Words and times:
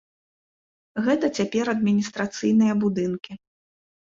Гэта 1.09 1.29
цяпер 1.39 1.65
адміністрацыйныя 1.75 2.73
будынкі. 2.85 3.39